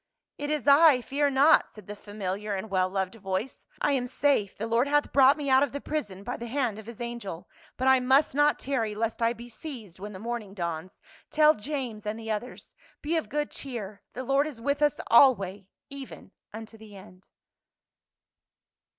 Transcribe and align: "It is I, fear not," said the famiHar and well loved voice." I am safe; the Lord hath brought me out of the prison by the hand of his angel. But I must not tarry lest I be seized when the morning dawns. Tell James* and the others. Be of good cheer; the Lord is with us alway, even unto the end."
"It 0.39 0.49
is 0.49 0.67
I, 0.67 1.01
fear 1.01 1.29
not," 1.29 1.69
said 1.69 1.85
the 1.85 1.95
famiHar 1.95 2.57
and 2.57 2.71
well 2.71 2.89
loved 2.89 3.13
voice." 3.13 3.67
I 3.81 3.91
am 3.91 4.07
safe; 4.07 4.57
the 4.57 4.65
Lord 4.65 4.87
hath 4.87 5.13
brought 5.13 5.37
me 5.37 5.47
out 5.47 5.61
of 5.61 5.73
the 5.73 5.79
prison 5.79 6.23
by 6.23 6.37
the 6.37 6.47
hand 6.47 6.79
of 6.79 6.87
his 6.87 6.99
angel. 6.99 7.47
But 7.77 7.87
I 7.87 7.99
must 7.99 8.33
not 8.33 8.57
tarry 8.57 8.95
lest 8.95 9.21
I 9.21 9.33
be 9.33 9.47
seized 9.47 9.99
when 9.99 10.11
the 10.13 10.17
morning 10.17 10.55
dawns. 10.55 11.03
Tell 11.29 11.53
James* 11.53 12.07
and 12.07 12.17
the 12.19 12.31
others. 12.31 12.73
Be 13.03 13.15
of 13.15 13.29
good 13.29 13.51
cheer; 13.51 14.01
the 14.13 14.23
Lord 14.23 14.47
is 14.47 14.59
with 14.59 14.81
us 14.81 14.99
alway, 15.11 15.67
even 15.91 16.31
unto 16.51 16.79
the 16.79 16.95
end." 16.95 17.27